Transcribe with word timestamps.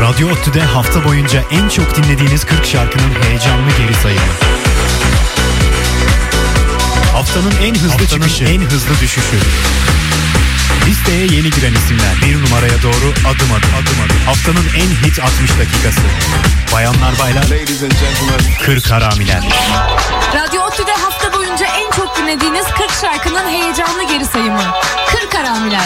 Radyo 0.00 0.28
ODTÜ'de 0.28 0.60
hafta 0.60 1.04
boyunca 1.04 1.42
en 1.50 1.68
çok 1.68 1.96
dinlediğiniz 1.96 2.44
40 2.44 2.66
şarkının 2.66 3.14
heyecanlı 3.22 3.70
geri 3.78 3.94
sayımı. 3.94 4.32
Haftanın 7.12 7.52
en 7.62 7.74
hızlı 7.74 7.88
Haftanın 7.88 8.06
çıkışı, 8.06 8.44
en 8.44 8.60
hızlı 8.60 9.00
düşüşü. 9.00 9.36
Listeye 10.86 11.26
yeni 11.26 11.50
giren 11.50 11.74
isimler 11.74 12.14
bir 12.26 12.42
numaraya 12.42 12.82
doğru 12.82 13.12
adım 13.20 13.52
adım 13.52 13.70
adım 13.74 13.96
adım. 14.06 14.16
Haftanın 14.26 14.66
en 14.76 15.06
hit 15.06 15.18
60 15.20 15.50
dakikası. 15.50 16.00
Bayanlar 16.72 17.18
baylar, 17.18 17.44
40 18.62 18.90
haramiler. 18.90 19.42
Radyo 20.34 20.62
ODTÜ'de 20.62 20.92
hafta 20.92 21.23
dinlediğiniz 22.16 22.64
40 22.64 22.90
şarkının 23.00 23.48
heyecanlı 23.48 24.02
geri 24.08 24.24
sayımı. 24.24 24.62
40 25.20 25.34
haramiler. 25.34 25.84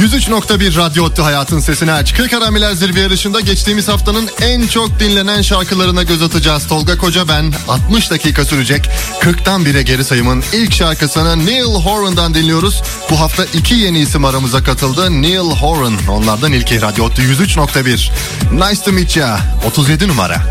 103.1 0.00 0.76
Radyo 0.76 1.04
Ottu 1.04 1.24
Hayatın 1.24 1.60
Sesini 1.60 1.92
Aç. 1.92 2.14
40 2.14 2.32
Haramiler 2.32 2.72
Zirve 2.72 3.00
Yarışı'nda 3.00 3.40
geçtiğimiz 3.40 3.88
haftanın 3.88 4.30
en 4.42 4.66
çok 4.66 5.00
dinlenen 5.00 5.42
şarkılarına 5.42 6.02
göz 6.02 6.22
atacağız. 6.22 6.66
Tolga 6.66 6.98
Koca 6.98 7.28
ben 7.28 7.52
60 7.68 8.10
dakika 8.10 8.44
sürecek 8.44 8.88
40'tan 9.20 9.62
1'e 9.64 9.82
geri 9.82 10.04
sayımın 10.04 10.44
ilk 10.52 10.74
şarkısını 10.74 11.46
Neil 11.46 11.74
Horan'dan 11.84 12.34
dinliyoruz. 12.34 12.82
Bu 13.10 13.20
hafta 13.20 13.44
iki 13.44 13.74
yeni 13.74 13.98
isim 13.98 14.24
aramıza 14.24 14.64
katıldı. 14.64 15.22
Neil 15.22 15.50
Horan 15.60 15.94
onlardan 16.08 16.52
ilki 16.52 16.82
Radyo 16.82 17.04
Ottu 17.04 17.22
103.1. 17.22 18.10
Nice 18.52 18.82
to 18.84 18.92
meet 18.92 19.16
ya 19.16 19.40
37 19.66 20.08
numara. 20.08 20.42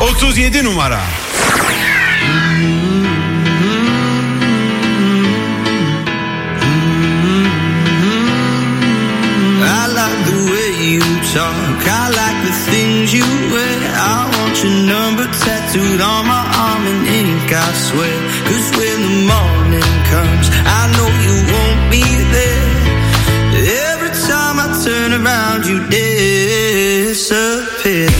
37 0.00 0.64
numara. 0.64 1.00
Things 12.70 13.12
you 13.12 13.26
wear. 13.52 13.78
I 13.94 14.30
want 14.34 14.54
your 14.62 14.76
number 14.86 15.26
tattooed 15.26 16.00
on 16.00 16.26
my 16.26 16.44
arm 16.66 16.86
in 16.86 17.06
ink, 17.06 17.52
I 17.52 17.72
swear. 17.86 18.18
Cause 18.48 18.68
when 18.78 18.98
the 19.06 19.14
morning 19.32 19.94
comes, 20.12 20.46
I 20.78 20.82
know 20.94 21.08
you 21.26 21.34
won't 21.52 21.82
be 21.90 22.04
there. 22.36 22.68
Every 23.92 24.12
time 24.28 24.56
I 24.64 24.68
turn 24.84 25.10
around, 25.20 25.66
you 25.66 25.78
disappear. 27.08 28.10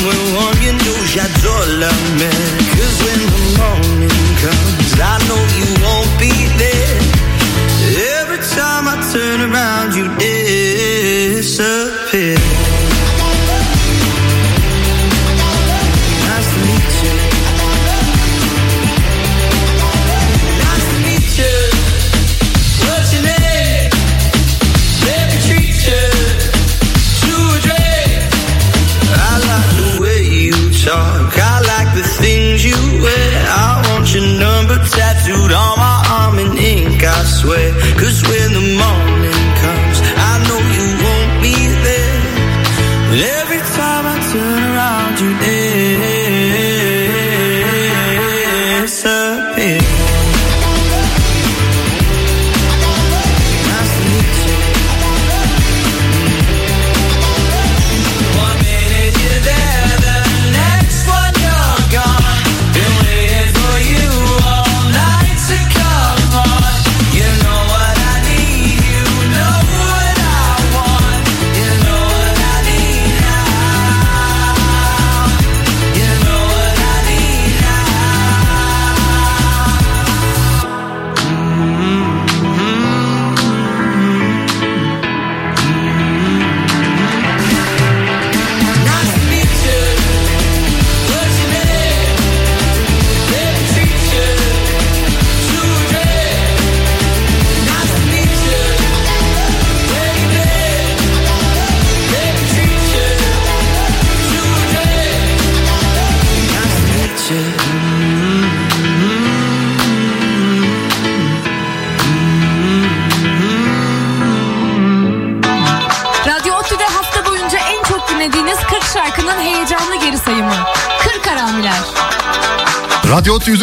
You 0.00 0.12
somewhere 0.12 0.34
warm. 0.34 0.56
You 0.62 0.72
know 0.72 0.98
j'adore 1.06 1.66
la 1.78 1.90
mer. 2.18 2.48
Cause 2.76 2.96
when 3.04 3.18
the 3.18 3.40
morning 3.58 4.34
comes, 4.42 5.00
I 5.00 5.18
know 5.28 5.42
you 5.58 5.68
won't 5.82 6.10
be 6.18 6.32
there. 6.58 6.89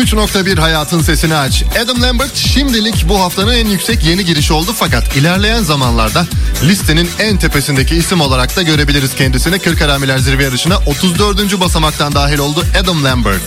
93.1 0.07 0.59
Hayatın 0.59 1.01
Sesini 1.01 1.35
Aç. 1.35 1.63
Adam 1.83 2.01
Lambert 2.01 2.35
şimdilik 2.35 3.05
bu 3.09 3.19
haftanın 3.19 3.53
en 3.53 3.67
yüksek 3.67 4.03
yeni 4.03 4.25
girişi 4.25 4.53
oldu 4.53 4.71
fakat 4.75 5.15
ilerleyen 5.15 5.63
zamanlarda 5.63 6.27
listenin 6.63 7.09
en 7.19 7.37
tepesindeki 7.37 7.95
isim 7.95 8.21
olarak 8.21 8.55
da 8.55 8.61
görebiliriz 8.61 9.15
kendisini. 9.15 9.59
Kırk 9.59 9.81
Aramiler 9.81 10.17
Zirve 10.17 10.43
Yarışı'na 10.43 10.77
34. 10.77 11.59
basamaktan 11.59 12.15
dahil 12.15 12.37
oldu 12.37 12.65
Adam 12.81 13.03
Lambert. 13.03 13.41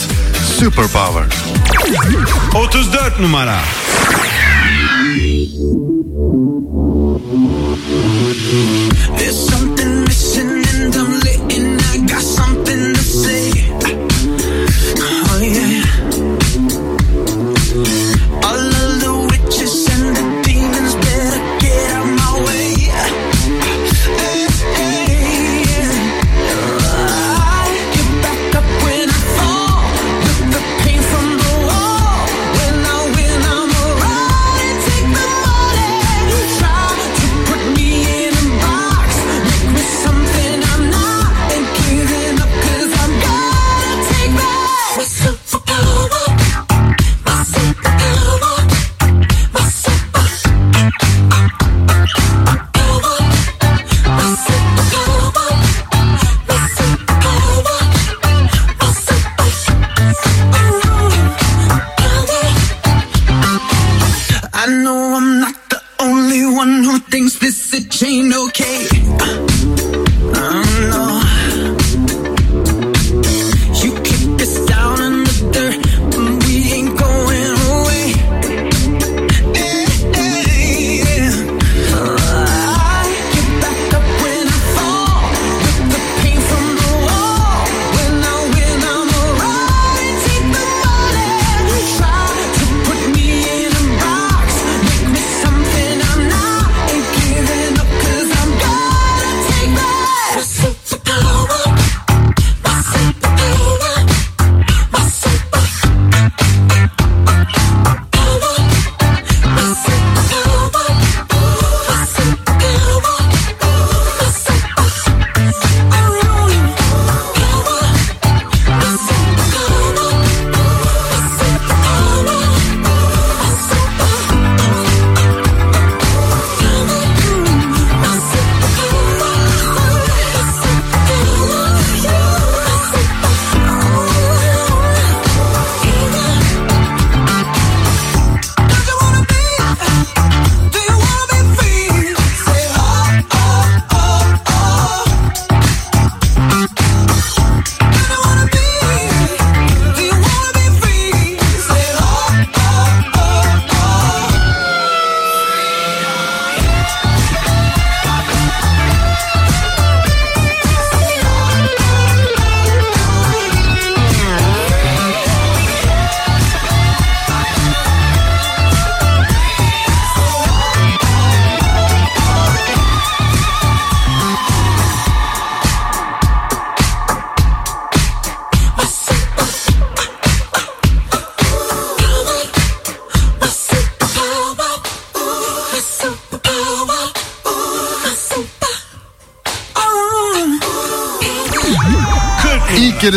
Superpower. 0.59 1.25
34 2.55 3.21
numara. 3.21 3.61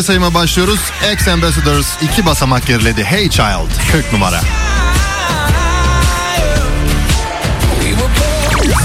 Geri 0.03 0.07
sayıma 0.07 0.33
başlıyoruz. 0.33 0.79
X 1.13 1.27
Ambassadors 1.27 1.88
iki 2.01 2.25
basamak 2.25 2.67
geriledi. 2.67 3.03
Hey 3.03 3.29
Child 3.29 3.91
40 3.91 4.13
numara. 4.13 4.41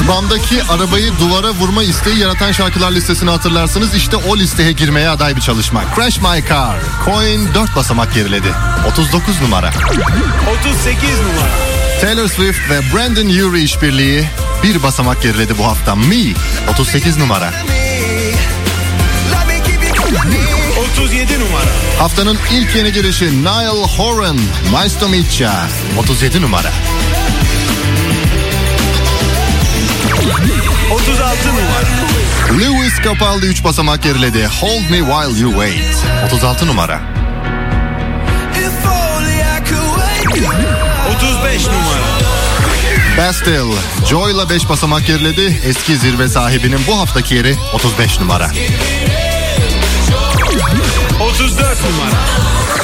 Bam'daki 0.08 0.62
arabayı 0.62 1.12
duvara 1.20 1.50
vurma 1.50 1.82
isteği 1.82 2.18
yaratan 2.18 2.52
şarkılar 2.52 2.92
listesini 2.92 3.30
hatırlarsınız. 3.30 3.94
İşte 3.94 4.16
o 4.16 4.36
listeye 4.36 4.72
girmeye 4.72 5.08
aday 5.08 5.36
bir 5.36 5.40
çalışma. 5.40 5.84
Crash 5.96 6.18
My 6.18 6.48
Car. 6.48 6.76
Coin 7.04 7.54
4 7.54 7.76
basamak 7.76 8.14
geriledi. 8.14 8.48
39 8.92 9.40
numara. 9.42 9.70
38 10.60 11.20
numara. 11.20 11.50
Taylor 12.00 12.28
Swift 12.28 12.70
ve 12.70 12.80
Brandon 12.94 13.48
Urie 13.48 13.62
işbirliği 13.62 14.24
bir 14.62 14.82
basamak 14.82 15.22
geriledi 15.22 15.58
bu 15.58 15.64
hafta. 15.64 15.94
Me 15.94 16.34
38 16.70 17.16
numara. 17.16 17.52
37 20.98 21.40
numara. 21.40 21.70
Haftanın 21.98 22.38
ilk 22.52 22.76
yeni 22.76 22.92
girişi 22.92 23.44
Niall 23.44 23.88
Horan. 23.96 24.36
Nice 24.72 24.98
to 25.00 25.08
meet 25.08 25.40
ya. 25.40 25.66
37 25.98 26.42
numara. 26.42 26.72
36 30.90 31.48
numara. 31.48 31.88
Lewis 32.60 32.92
Capaldi 33.04 33.46
3 33.46 33.64
basamak 33.64 34.02
geriledi. 34.02 34.46
Hold 34.60 34.90
me 34.90 34.98
while 34.98 35.40
you 35.40 35.50
wait. 35.50 35.96
36 36.26 36.66
numara. 36.66 37.00
35 41.16 41.66
numara. 41.66 42.28
Bastille, 43.18 43.74
Joy'la 44.08 44.50
5 44.50 44.68
basamak 44.68 45.06
geriledi. 45.06 45.60
Eski 45.64 45.96
zirve 45.96 46.28
sahibinin 46.28 46.80
bu 46.86 46.98
haftaki 46.98 47.34
yeri 47.34 47.56
35 47.72 48.20
numara. 48.20 48.50
34 51.38 51.61
numara. 51.61 52.14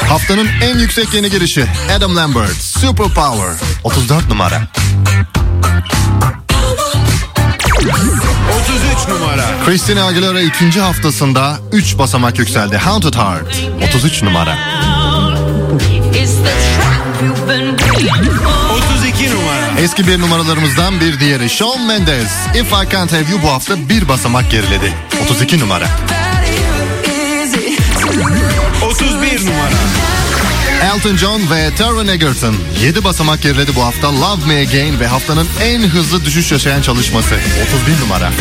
Haftanın 0.09 0.49
en 0.63 0.79
yüksek 0.79 1.15
yeni 1.15 1.31
girişi 1.31 1.67
Adam 1.97 2.17
Lambert, 2.17 2.57
Superpower. 2.57 3.55
34 3.85 4.29
numara. 4.29 4.63
33 7.81 9.09
numara. 9.09 9.45
Christina 9.67 10.05
Aguilera 10.05 10.41
ikinci 10.41 10.81
haftasında 10.81 11.59
3 11.73 11.99
basamak 11.99 12.39
yükseldi. 12.39 12.77
Haunted 12.77 13.15
Heart. 13.15 13.57
33 13.89 14.23
numara. 14.23 14.59
32 18.73 19.31
numara. 19.31 19.81
Eski 19.81 20.07
bir 20.07 20.21
numaralarımızdan 20.21 21.01
bir 21.01 21.21
diğeri 21.21 21.51
Shawn 21.51 21.81
Mendes. 21.83 22.33
If 22.55 22.73
I 22.73 22.91
Can't 22.93 23.13
Have 23.13 23.31
You 23.31 23.43
bu 23.43 23.49
hafta 23.53 23.89
bir 23.89 24.09
basamak 24.09 24.51
geriledi. 24.51 24.93
32 25.25 25.61
numara. 25.61 25.87
31 28.87 29.47
numara. 29.47 29.71
Elton 30.95 31.17
John 31.17 31.51
ve 31.51 31.75
Taron 31.75 32.07
Egerton 32.07 32.55
7 32.83 33.05
basamak 33.05 33.43
geriledi 33.43 33.77
bu 33.77 33.85
hafta 33.85 34.13
Love 34.13 34.47
Me 34.47 34.61
Again 34.61 35.01
ve 35.01 35.07
haftanın 35.07 35.49
en 35.63 35.83
hızlı 35.83 36.25
düşüş 36.25 36.53
yaşayan 36.53 36.83
çalışması 36.83 37.35
31 37.67 38.01
numara. 38.01 38.33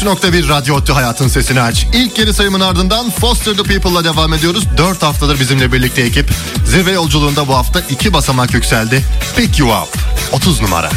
93.1 0.00 0.48
Radyo 0.48 0.74
Ottu 0.74 0.96
Hayatın 0.96 1.28
Sesini 1.28 1.60
Aç. 1.60 1.86
İlk 1.92 2.16
geri 2.16 2.34
sayımın 2.34 2.60
ardından 2.60 3.10
Foster 3.10 3.56
the 3.56 3.62
People'la 3.62 4.04
devam 4.04 4.32
ediyoruz. 4.32 4.64
4 4.76 5.02
haftadır 5.02 5.40
bizimle 5.40 5.72
birlikte 5.72 6.02
ekip. 6.02 6.30
Zirve 6.64 6.90
yolculuğunda 6.90 7.48
bu 7.48 7.54
hafta 7.54 7.80
2 7.80 8.12
basamak 8.12 8.54
yükseldi. 8.54 9.04
Pick 9.36 9.58
You 9.58 9.68
Up 9.68 9.98
30 10.32 10.60
numara. 10.60 10.90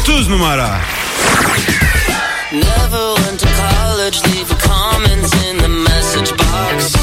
30 0.00 0.28
numara. 0.28 0.80
Never 2.52 3.16
went 3.16 3.40
to 3.40 3.46
college, 3.46 4.18
leave 4.24 4.52
a 4.52 4.58
comment 4.68 5.34
in 5.34 5.58
the 5.58 5.68
message 5.68 6.30
box. 6.38 6.94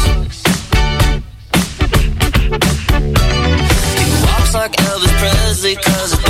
You 3.98 4.28
walks 4.28 4.54
like 4.56 4.82
Elvis 4.82 5.12
Presley 5.20 5.76
cause 5.76 6.29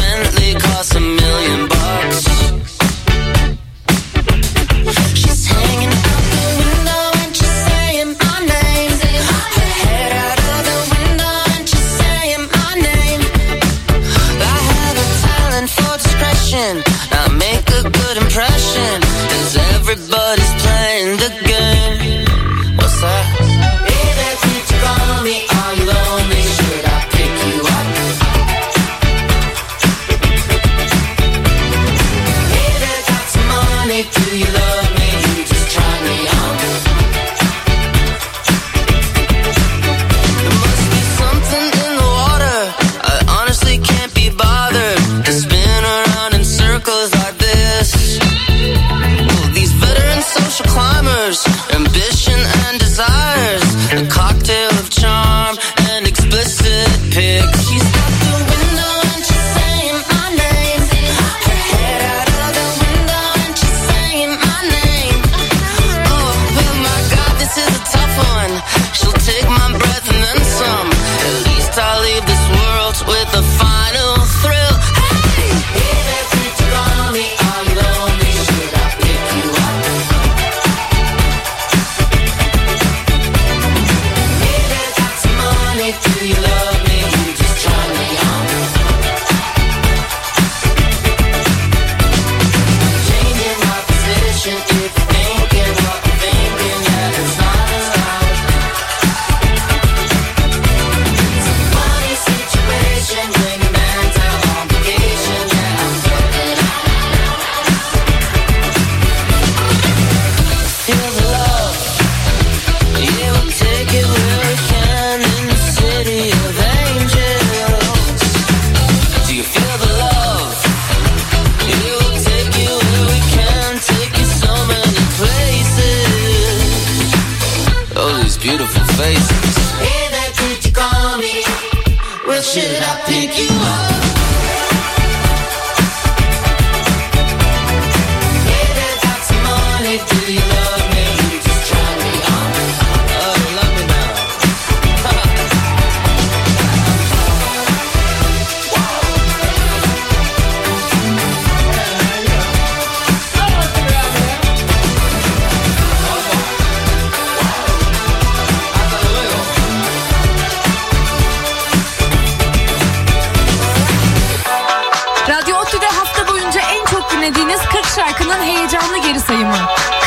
Radyo 165.50 165.62
hafta 165.88 166.28
boyunca 166.28 166.62
en 166.62 166.86
çok 166.86 167.12
dinlediğiniz 167.12 167.60
40 167.60 167.86
şarkının 167.86 168.44
heyecanlı 168.44 168.98
geri 168.98 169.20
sayımı. 169.20 169.58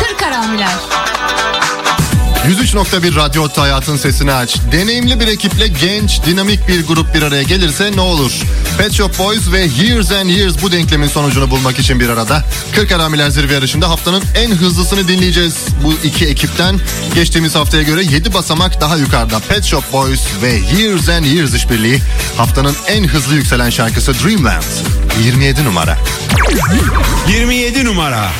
40 0.08 0.22
Aramiler. 0.22 0.68
103.1 2.48 3.16
Radyo 3.16 3.48
Hayatın 3.56 3.96
Sesini 3.96 4.32
Aç. 4.32 4.56
Deneyimli 4.72 5.20
bir 5.20 5.28
ekiple 5.28 5.66
genç, 5.66 6.20
dinamik 6.26 6.68
bir 6.68 6.86
grup 6.86 7.14
bir 7.14 7.22
araya 7.22 7.42
gelirse 7.42 7.92
ne 7.94 8.00
olur? 8.00 8.32
Pet 8.78 8.92
Shop 8.92 9.18
Boys 9.18 9.52
ve 9.52 9.60
Years 9.60 10.12
and 10.12 10.28
Years 10.28 10.62
bu 10.62 10.72
denklemin 10.72 11.08
sonucunu 11.08 11.50
bulmak 11.50 11.78
için 11.78 12.00
bir 12.00 12.08
arada. 12.08 12.44
40 12.74 12.92
Aramiler 12.92 13.30
Zirve 13.30 13.54
Yarışı'nda 13.54 13.88
haftanın 13.88 14.22
en 14.36 14.50
hızlısını 14.50 15.08
dinleyeceğiz 15.08 15.56
bu 15.84 15.94
iki 16.04 16.26
ekipten. 16.26 16.80
Geçtiğimiz 17.14 17.54
haftaya 17.54 17.82
göre 17.82 18.04
7 18.04 18.34
basamak 18.34 18.80
daha 18.80 18.96
yukarıda 18.96 19.38
Pet 19.38 19.64
Shop 19.64 19.92
Boys 19.92 20.22
ve 20.42 20.80
Years 20.82 21.08
and 21.08 21.24
Years 21.24 21.54
işbirliği 21.54 22.00
haftanın 22.36 22.76
en 22.88 23.04
hızlı 23.04 23.34
yükselen 23.34 23.70
şarkısı 23.70 24.14
Dreamland 24.14 24.62
27 25.24 25.64
numara. 25.64 25.98
27 27.28 27.84
numara. 27.84 28.30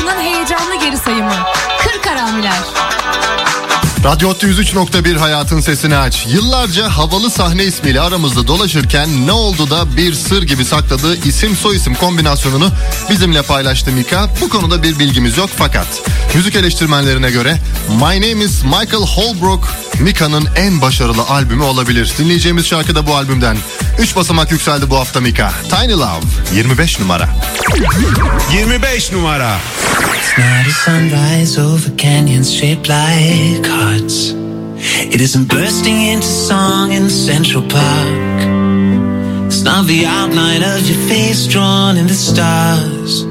Şarkının 0.00 0.22
heyecanlı 0.22 0.74
geri 0.74 0.96
sayımı. 0.96 1.32
Kır 1.78 2.02
karamiler. 2.02 2.89
Radyo 4.04 4.28
Ottu 4.28 4.46
103.1 4.46 5.16
hayatın 5.16 5.60
sesini 5.60 5.96
aç. 5.96 6.26
Yıllarca 6.32 6.88
havalı 6.88 7.30
sahne 7.30 7.64
ismiyle 7.64 8.00
aramızda 8.00 8.46
dolaşırken 8.46 9.26
ne 9.26 9.32
oldu 9.32 9.70
da 9.70 9.96
bir 9.96 10.14
sır 10.14 10.42
gibi 10.42 10.64
sakladığı 10.64 11.16
isim 11.28 11.56
soy 11.56 11.76
isim 11.76 11.94
kombinasyonunu 11.94 12.70
bizimle 13.10 13.42
paylaştı 13.42 13.92
Mika. 13.92 14.28
Bu 14.40 14.48
konuda 14.48 14.82
bir 14.82 14.98
bilgimiz 14.98 15.38
yok 15.38 15.50
fakat 15.56 15.86
müzik 16.34 16.56
eleştirmenlerine 16.56 17.30
göre 17.30 17.58
My 17.88 18.30
Name 18.30 18.44
is 18.44 18.62
Michael 18.64 19.06
Holbrook 19.06 19.74
Mika'nın 20.00 20.48
en 20.56 20.80
başarılı 20.80 21.22
albümü 21.22 21.62
olabilir. 21.62 22.12
Dinleyeceğimiz 22.18 22.66
şarkı 22.66 22.94
da 22.94 23.06
bu 23.06 23.16
albümden. 23.16 23.56
3 23.98 24.16
basamak 24.16 24.52
yükseldi 24.52 24.90
bu 24.90 24.96
hafta 24.96 25.20
Mika. 25.20 25.52
Tiny 25.70 25.92
Love 25.92 26.24
25 26.54 27.00
numara. 27.00 27.28
25 28.52 29.12
numara. 29.12 29.58
It's 30.20 30.38
not 30.38 30.66
a 30.66 30.70
sunrise 30.70 31.60
over 31.60 31.96
canyons 31.96 32.52
shaped 32.52 32.88
like 32.88 33.62
It 33.92 35.20
isn't 35.20 35.48
bursting 35.48 36.00
into 36.00 36.26
song 36.26 36.92
in 36.92 37.10
Central 37.10 37.62
Park. 37.62 38.40
It's 39.46 39.62
not 39.62 39.86
the 39.86 40.06
outline 40.06 40.62
of 40.62 40.88
your 40.88 40.98
face 41.08 41.48
drawn 41.48 41.96
in 41.96 42.06
the 42.06 42.14
stars. 42.14 43.24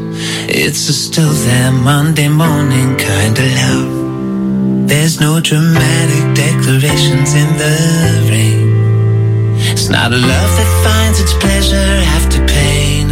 It's 0.49 0.89
a 0.89 0.93
still 0.93 1.31
there 1.31 1.71
Monday 1.71 2.27
morning 2.27 2.97
kind 2.97 3.39
of 3.39 3.49
love. 3.61 4.87
There's 4.89 5.21
no 5.21 5.39
dramatic 5.39 6.35
declarations 6.35 7.33
in 7.33 7.49
the 7.57 8.27
rain. 8.29 9.55
It's 9.71 9.87
not 9.87 10.11
a 10.11 10.17
love 10.17 10.51
that 10.59 10.71
finds 10.83 11.21
its 11.21 11.33
pleasure 11.35 11.91
after 12.17 12.45
pain. 12.45 13.07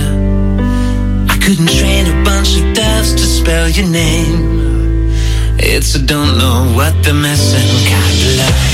I 1.29 1.37
couldn't 1.37 1.71
train 1.79 2.07
a 2.07 2.23
bunch 2.25 2.59
of 2.59 2.73
doves 2.75 3.13
to 3.13 3.25
spell 3.25 3.69
your 3.69 3.87
name. 3.87 4.66
It's 5.59 5.95
a 5.95 5.99
don't 5.99 6.37
know 6.37 6.73
what 6.75 6.93
the 7.03 7.13
messing 7.13 7.67
kind 7.89 8.39
of 8.49 8.66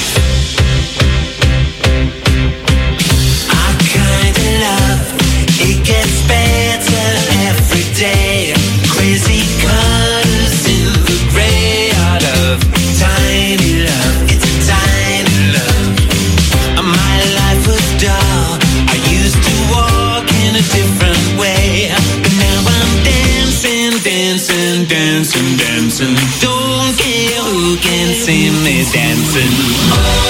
see 28.26 28.50
me 28.64 28.82
dancing. 28.94 30.23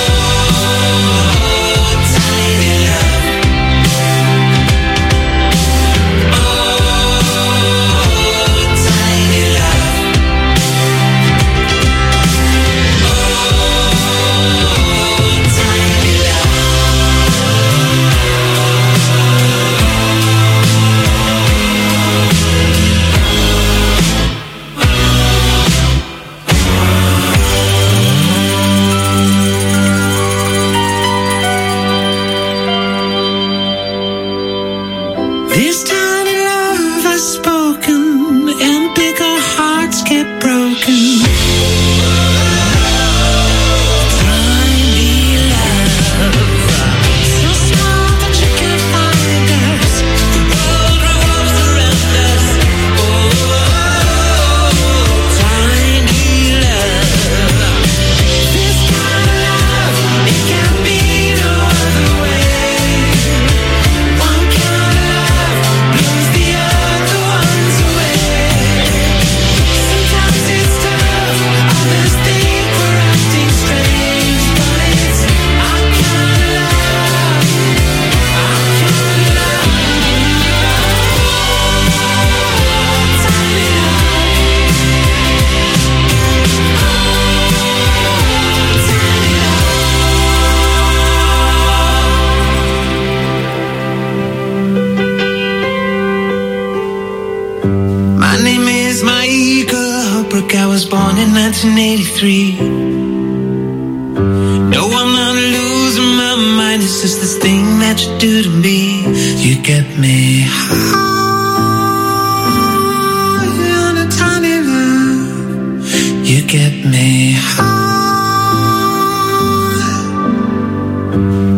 Get 116.54 116.86
me 116.86 117.34
high. 117.34 117.74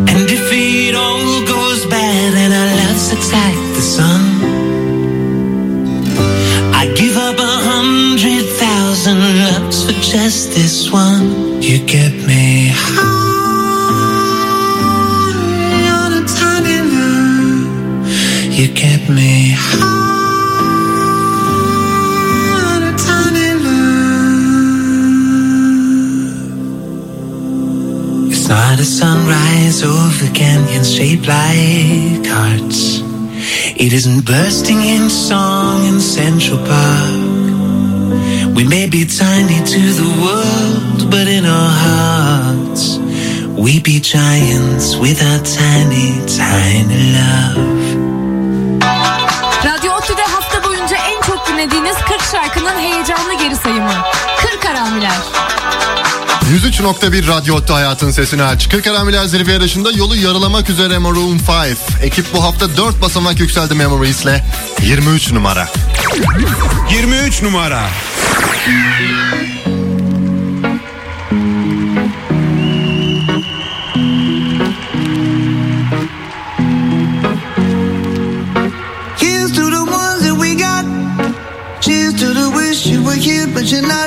And 0.08 0.24
if 0.36 0.48
it 0.50 0.94
all 0.94 1.44
goes 1.44 1.84
bad 1.84 2.32
and 2.42 2.52
our 2.60 2.70
love 2.80 2.96
sucks 2.96 3.30
like 3.30 3.60
the 3.76 3.84
sun. 3.94 4.22
I 6.80 6.82
give 6.96 7.14
up 7.28 7.38
a 7.38 7.56
hundred 7.70 8.46
thousand 8.62 9.20
loves 9.44 9.84
for 9.84 9.96
just 10.00 10.52
this 10.56 10.90
one. 10.90 11.60
You 11.60 11.84
get 11.84 12.15
like 31.26 32.26
hearts. 32.26 33.02
It 33.76 33.92
isn't 33.92 34.24
bursting 34.24 34.80
in 34.80 35.10
song 35.10 35.84
in 35.84 36.00
Central 36.00 36.58
Park. 36.58 38.56
We 38.56 38.62
may 38.64 38.86
be 38.88 39.04
tiny 39.04 39.58
to 39.74 39.82
the 40.00 40.10
world, 40.22 41.10
but 41.10 41.26
in 41.26 41.44
our 41.44 41.72
hearts, 41.86 42.98
we 43.58 43.80
be 43.80 43.98
giants 44.00 44.96
with 44.96 45.18
our 45.22 45.40
tiny, 45.42 46.08
tiny 46.40 47.00
love. 47.16 47.76
Radyo 49.66 49.90
Ottu'da 49.98 50.22
hafta 50.22 50.64
boyunca 50.64 50.96
en 50.96 51.22
çok 51.26 51.48
dinlediğiniz 51.48 51.96
40 51.96 52.22
şarkının 52.32 52.78
heyecanlı 52.78 53.34
geri 53.42 53.56
sayımı. 53.56 53.94
Kır 54.40 54.60
karamiler. 54.60 55.20
103.1 56.52 57.26
Radyo 57.26 57.54
Ottu 57.54 57.74
hayatın 57.74 58.10
sesini 58.10 58.42
aç. 58.42 58.68
40 58.68 58.84
Karamiler 58.84 59.24
zirve 59.24 59.52
yarışında 59.52 59.90
yolu 59.90 60.16
yarılamak 60.16 60.70
üzere 60.70 60.98
Maroon 60.98 61.38
5. 61.38 61.78
Ekip 62.02 62.26
bu 62.34 62.44
hafta 62.44 62.76
4 62.76 63.00
basamak 63.00 63.40
yükseldi 63.40 63.74
Memories'le 63.74 64.42
23 64.82 65.32
numara. 65.32 65.68
23 66.90 67.42
numara. 67.42 67.88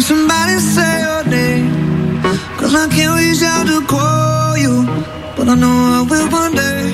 when 0.00 0.06
somebody 0.06 0.56
say 0.58 0.92
your 1.04 1.24
name. 1.24 2.22
Cause 2.58 2.74
I 2.74 2.88
can't 2.88 3.14
reach 3.20 3.42
out 3.42 3.66
to 3.66 3.86
call 3.86 4.56
you, 4.56 4.86
but 5.36 5.46
I 5.46 5.54
know 5.54 5.76
I 5.98 6.00
will 6.08 6.28
one 6.42 6.54
day. 6.54 6.84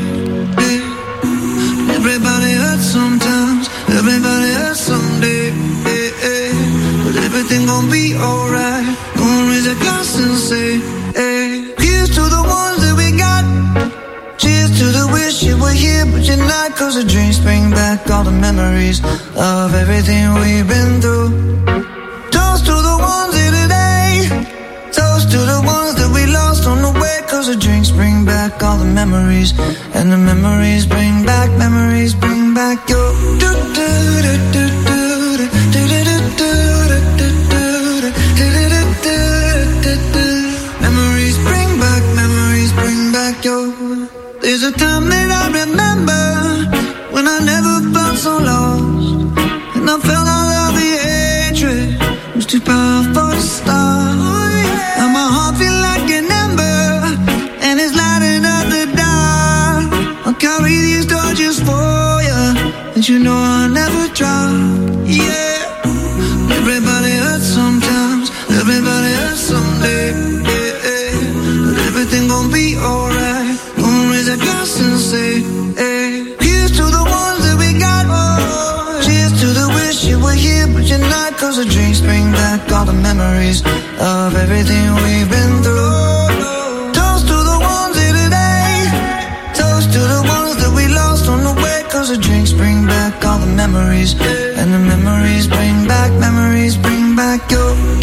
Everybody 1.99 2.53
hurts 2.63 2.87
sometimes, 2.99 3.69
everybody 3.99 4.51
hurts 4.59 4.81
someday. 4.81 5.45
Yeah, 5.87 6.11
yeah. 6.25 7.05
But 7.05 7.17
everything 7.27 7.67
gon' 7.67 7.89
be 7.91 8.17
alright. 8.17 8.87
Gonna 9.19 9.51
raise 9.51 9.69
a 9.75 9.77
glass 9.83 10.19
and 10.19 10.37
say, 10.49 10.69
hey. 11.15 11.75
Here's 11.79 12.11
to 12.17 12.23
the 12.37 12.43
ones 12.59 12.79
that 12.85 12.95
we 13.01 13.09
got. 13.25 13.45
Cheers 14.39 14.71
to 14.81 14.87
the 14.99 15.07
wish 15.13 15.45
you 15.45 15.57
were 15.63 15.77
here, 15.85 16.07
but 16.07 16.23
you're 16.27 16.45
not. 16.55 16.75
Cause 16.75 16.95
the 16.97 17.05
dreams 17.05 17.39
bring 17.39 17.71
back 17.71 18.11
all 18.11 18.25
the 18.25 18.37
memories 18.47 18.99
of 19.37 19.75
everything 19.75 20.35
we've 20.43 20.67
been 20.67 21.01
through. 21.01 21.76
Cause 27.47 27.55
the 27.55 27.63
drinks 27.63 27.91
bring 27.93 28.25
back 28.25 28.61
all 28.61 28.77
the 28.77 28.85
memories. 28.85 29.53
And 29.95 30.11
the 30.11 30.17
memories 30.17 30.85
bring 30.85 31.25
back, 31.25 31.49
memories 31.57 32.13
bring 32.13 32.55
back 32.55 32.89
your. 32.89 33.13
Memories 40.83 41.39
bring 41.47 41.79
back, 41.79 42.03
memories 42.19 42.73
bring 42.73 43.13
back 43.13 43.45
your. 43.45 43.67
There's 44.43 44.65
a 44.65 44.73
time 44.73 45.09
that 45.11 45.31
I 45.31 45.47
remember 45.63 46.25
when 47.15 47.29
I 47.29 47.39
never 47.53 47.75
felt 47.95 48.19
so 48.19 48.39
lost. 48.39 49.23
And 49.77 49.89
I 49.89 49.97
felt 50.01 50.27
all 50.37 50.51
of 50.67 50.75
the 50.75 50.91
hatred 51.07 52.35
was 52.35 52.45
too 52.45 52.61
powerful 52.61 53.36
you 63.17 63.25
know 63.25 63.35
I'll 63.35 63.71
never 63.71 64.05
drop. 64.13 64.53
Yeah, 65.09 65.57
everybody 66.59 67.13
hurts 67.25 67.49
sometimes, 67.61 68.31
everybody 68.61 69.13
hurts 69.21 69.41
someday. 69.53 70.13
But 71.65 71.77
everything 71.89 72.29
gon' 72.29 72.51
be 72.53 72.77
alright. 72.77 73.57
Gonna 73.79 74.13
raise 74.13 74.29
a 74.29 74.37
glass 74.37 74.81
and 74.81 74.99
say, 75.11 75.31
hey. 75.81 76.37
Here's 76.47 76.73
to 76.79 76.85
the 76.99 77.05
ones 77.23 77.41
that 77.47 77.57
we 77.63 77.69
got. 77.87 78.05
Oh. 78.09 79.01
Cheers 79.05 79.33
to 79.41 79.49
the 79.61 79.67
wish 79.79 80.05
you 80.05 80.19
were 80.21 80.39
here, 80.47 80.67
but 80.75 80.85
you're 80.91 81.09
not. 81.17 81.33
Cause 81.41 81.57
the 81.57 81.65
drinks 81.65 82.01
bring 82.01 82.31
back 82.33 82.71
all 82.73 82.85
the 82.85 82.99
memories 83.09 83.61
of 83.99 84.37
everything 84.45 84.85
we've 85.05 85.31
been 85.31 85.63
through. 85.63 85.96
Memories. 93.77 94.15
And 94.59 94.73
the 94.73 94.79
memories 94.79 95.47
bring 95.47 95.87
back, 95.87 96.11
memories 96.19 96.77
bring 96.77 97.17
back 97.17 97.51
your. 97.51 97.96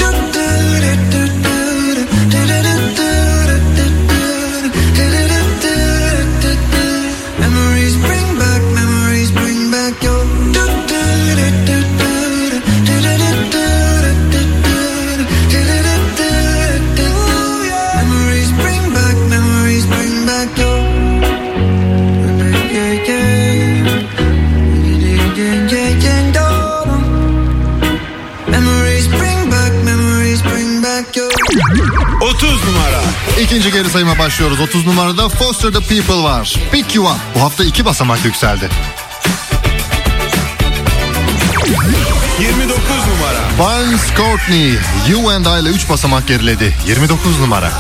Başlıyoruz. 34.33 34.59
30 34.59 34.85
numarada 34.85 35.29
Foster 35.29 35.71
the 35.71 35.79
People 35.79 36.23
var. 36.23 36.55
Pick 36.71 36.95
You 36.95 37.05
Up. 37.05 37.17
Bu 37.35 37.41
hafta 37.41 37.63
iki 37.63 37.85
basamak 37.85 38.25
yükseldi. 38.25 38.69
29 42.39 42.79
numara. 42.79 43.39
Barnes 43.59 44.01
Courtney, 44.17 44.77
You 45.09 45.29
and 45.29 45.45
I 45.45 45.61
ile 45.61 45.69
3 45.69 45.89
basamak 45.89 46.27
geriledi. 46.27 46.73
29 46.87 47.39
numara. 47.39 47.71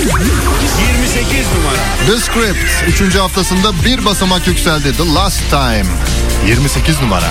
28 0.00 1.46
numara. 1.56 1.76
The 2.06 2.20
Script 2.20 3.02
3. 3.02 3.14
haftasında 3.14 3.84
bir 3.84 4.04
basamak 4.04 4.46
yükseldi. 4.46 4.96
The 4.96 5.14
Last 5.14 5.50
Time 5.50 5.86
28 6.46 7.00
numara. 7.00 7.30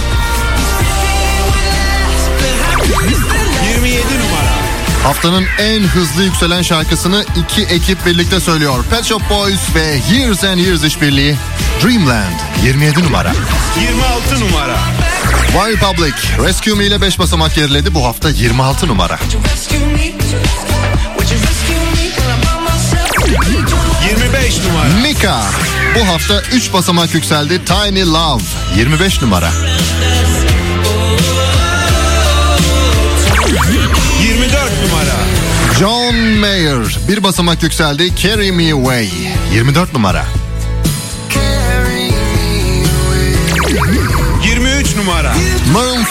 Haftanın 5.04 5.46
en 5.60 5.84
hızlı 5.84 6.24
yükselen 6.24 6.62
şarkısını 6.62 7.26
iki 7.36 7.62
ekip 7.62 8.06
birlikte 8.06 8.40
söylüyor. 8.40 8.86
Pet 8.90 9.06
Shop 9.06 9.30
Boys 9.30 9.60
ve 9.76 10.16
Years 10.16 10.44
and 10.44 10.58
Years 10.58 10.84
işbirliği 10.84 11.36
Dreamland 11.84 12.40
27 12.64 13.04
numara. 13.04 13.34
26 13.82 14.40
numara. 14.40 14.78
One 15.58 15.72
Republic 15.72 16.14
Rescue 16.48 16.76
Me 16.76 16.86
ile 16.86 17.02
5 17.02 17.20
basamak 17.20 17.56
geriledi 17.56 17.94
bu 17.94 18.06
hafta 18.06 18.30
26 18.30 18.88
numara. 18.88 19.20
25 24.10 24.60
numara. 24.68 24.88
Mika 25.02 25.42
bu 25.96 26.08
hafta 26.08 26.42
3 26.42 26.74
basamak 26.74 27.14
yükseldi 27.14 27.66
Tiny 27.66 28.06
Love 28.06 28.44
25 28.78 29.22
numara. 29.22 29.52
Mayer 36.24 36.98
bir 37.08 37.24
basamak 37.24 37.64
yükseldi 37.64 38.16
Carry 38.16 38.52
Me 38.52 38.74
Away 38.74 39.10
24 39.54 39.94
numara. 39.94 40.26
23 44.46 44.96
numara. 44.96 45.36
Maroon 45.74 46.06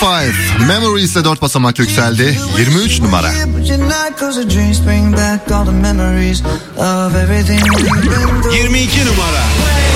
5 0.60 0.66
Memories 0.68 1.16
ile 1.16 1.24
4 1.24 1.42
basamak 1.42 1.78
yükseldi 1.78 2.38
23 2.58 3.00
numara. 3.00 3.32
But 3.46 3.68
you're 3.68 3.84
not 3.84 4.18
cause 4.20 4.42
the 4.42 4.50
dreams 4.54 4.86
bring 4.86 5.16
back 5.16 5.50
all 5.50 5.64
the 5.64 5.72
memories 5.72 6.42
of 6.78 7.14
everything 7.14 7.60
we've 7.60 7.92
been 7.92 8.42
through. 8.42 8.54
22 8.54 9.00
numara. 9.06 9.42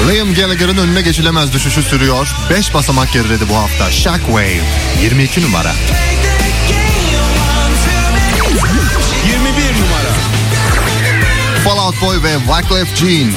Liam 0.09 0.35
Gallagher'ın 0.35 0.77
önüne 0.79 1.03
geçilemez 1.03 1.53
düşüşü 1.53 1.83
sürüyor. 1.83 2.29
5 2.51 2.75
basamak 2.75 3.13
geriledi 3.13 3.45
bu 3.49 3.55
hafta. 3.57 3.91
Shockwave 3.91 4.61
22 5.03 5.43
numara. 5.43 5.73
21 5.73 6.16
Boy 12.01 12.23
ve 12.23 12.39
Wyclef 12.39 12.97
Jean. 12.97 13.33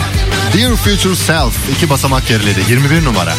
Dear 0.54 0.76
Future 0.76 1.16
Self 1.16 1.70
2 1.70 1.90
basamak 1.90 2.28
geriledi. 2.28 2.60
21 2.70 3.06
numara. 3.06 3.34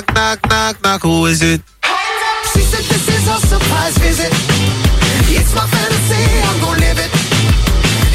Knock, 0.00 0.14
knock, 0.14 0.48
knock, 0.48 0.82
knock. 0.82 1.02
Who 1.02 1.26
is 1.26 1.42
it? 1.42 1.60
She 2.54 2.60
said 2.60 2.84
this 2.88 3.04
is 3.06 3.28
a 3.28 3.36
surprise 3.52 3.98
visit. 3.98 4.32
It's 5.28 5.52
my 5.52 5.66
fantasy, 5.68 6.24
I'm 6.48 6.56
gonna 6.64 6.80
live 6.80 6.98
it. 7.04 7.10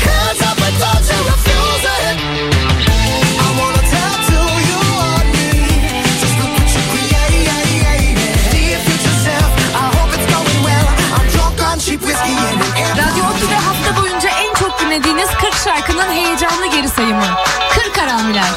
Hands 0.01 0.41
up, 0.49 0.57
I 0.65 0.71
don't 0.81 1.05
you 1.05 1.19
refuse 1.29 1.85
it. 1.85 2.17
I 3.37 3.49
wanna 3.61 3.83
tattoo 3.93 4.49
you 4.69 4.81
on 4.97 5.25
me. 5.29 5.49
Just 6.21 6.35
look 6.41 6.51
what 6.57 6.69
you 6.73 6.81
created. 6.89 8.17
Dear 8.49 8.79
future 8.81 9.17
self, 9.21 9.49
I 9.77 9.85
hope 9.93 10.09
it's 10.17 10.25
going 10.33 10.59
well. 10.65 10.87
I'm 11.17 11.27
drunk 11.37 11.61
on 11.69 11.77
cheap 11.77 12.01
whiskey 12.01 12.33
and 12.49 12.61
an 12.65 12.73
air. 12.81 12.93
Radyo 12.97 13.23
Otlu'da 13.29 13.59
hafta 13.67 14.01
boyunca 14.01 14.29
en 14.29 14.53
çok 14.53 14.79
dinlediğiniz 14.79 15.29
40 15.29 15.53
şarkının 15.63 16.11
heyecanlı 16.11 16.65
geri 16.65 16.89
sayımı. 16.89 17.29
40 17.69 17.97
haramiler. 17.97 18.49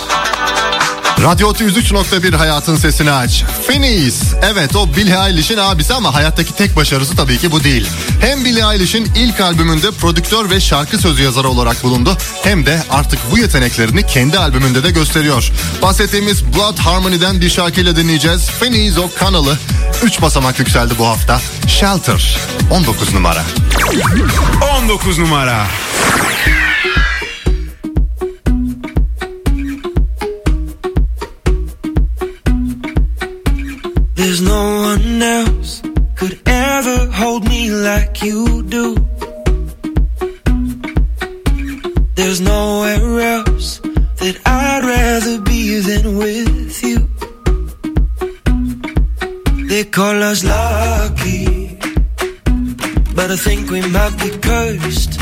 Radyo 1.23 1.53
103.1 1.53 2.37
hayatın 2.37 2.77
sesini 2.77 3.13
aç. 3.13 3.45
Phineas. 3.69 4.15
Evet 4.43 4.77
o 4.77 4.97
Billie 4.97 5.29
Eilish'in 5.29 5.57
abisi 5.57 5.95
ama 5.95 6.15
hayattaki 6.15 6.55
tek 6.57 6.77
başarısı 6.77 7.17
tabii 7.17 7.39
ki 7.39 7.53
bu 7.53 7.65
değil. 7.65 7.87
Hem 8.21 8.45
Billie 8.45 8.73
Eilish'in 8.73 9.05
ilk 9.17 9.41
albümünde 9.41 9.91
prodüktör 9.91 10.51
ve 10.51 10.61
şarkı 10.61 10.99
sözü 10.99 11.23
yazarı 11.23 11.49
olarak 11.49 11.83
bulundu. 11.83 12.17
Hem 12.43 12.67
de 12.67 12.83
artık 12.91 13.21
bu 13.31 13.39
yeteneklerini 13.39 14.07
kendi 14.07 14.39
albümünde 14.39 14.85
de 14.85 14.91
gösteriyor. 14.91 15.53
Bahsettiğimiz 15.83 16.45
Blood 16.55 16.79
Harmony'den 16.79 17.41
bir 17.41 17.51
şarkıyla 17.51 17.97
dinleyeceğiz. 17.97 18.51
Phineas 18.61 18.99
O'Connell'ı 18.99 19.59
3 20.03 20.23
basamak 20.23 20.59
yükseldi 20.59 20.95
bu 20.99 21.07
hafta. 21.07 21.41
Shelter 21.67 22.39
19 22.71 23.15
numara. 23.15 23.45
19 24.81 25.19
numara. 25.19 25.67
There's 34.19 34.41
no 34.41 34.65
one 34.81 35.23
else 35.23 35.81
could 36.17 36.41
ever 36.45 37.07
hold 37.13 37.45
me 37.45 37.71
like 37.71 38.21
you 38.21 38.65
do. 38.65 38.97
There's 42.17 42.41
nowhere 42.41 43.21
else 43.37 43.79
that 43.79 44.37
I'd 44.45 44.85
rather 44.85 45.41
be 45.43 45.79
than 45.79 46.19
with 46.19 46.83
you. 46.83 46.99
They 49.69 49.85
call 49.85 50.21
us 50.21 50.43
lucky, 50.43 51.79
but 53.15 53.31
I 53.31 53.37
think 53.37 53.71
we 53.71 53.83
might 53.83 54.17
be 54.19 54.31
cursed. 54.49 55.21